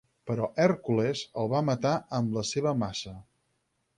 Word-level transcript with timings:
Però 0.29 0.45
Hèrcules 0.63 1.21
el 1.43 1.51
va 1.51 1.61
matar 1.67 1.93
amb 2.21 2.35
la 2.39 2.45
seva 2.55 2.75
maça. 2.87 3.17